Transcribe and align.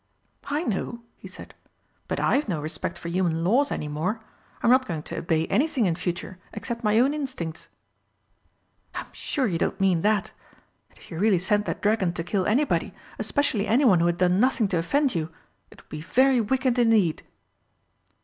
"I 0.49 0.63
know," 0.63 1.03
he 1.15 1.27
said; 1.27 1.53
"but 2.07 2.19
I've 2.19 2.49
no 2.49 2.59
respect 2.59 2.97
for 2.97 3.07
human 3.07 3.43
laws 3.43 3.71
any 3.71 3.87
more. 3.87 4.19
I'm 4.63 4.71
not 4.71 4.87
going 4.87 5.03
to 5.03 5.19
obey 5.19 5.45
anything 5.45 5.85
in 5.85 5.93
future, 5.93 6.39
except 6.53 6.83
my 6.83 6.97
own 6.99 7.13
instincts." 7.13 7.67
"I'm 8.95 9.05
sure 9.11 9.45
you 9.45 9.59
don't 9.59 9.79
mean 9.79 10.01
that. 10.01 10.31
And 10.89 10.97
if 10.97 11.11
you 11.11 11.19
really 11.19 11.37
sent 11.37 11.67
that 11.67 11.83
dragon 11.83 12.13
to 12.13 12.23
kill 12.23 12.47
anybody 12.47 12.95
especially 13.19 13.67
anyone 13.67 13.99
who 13.99 14.07
had 14.07 14.17
done 14.17 14.39
nothing 14.39 14.67
to 14.69 14.79
offend 14.79 15.13
you 15.13 15.29
it 15.69 15.79
would 15.83 15.89
be 15.89 16.01
very 16.01 16.41
wicked 16.41 16.79
indeed." 16.79 17.21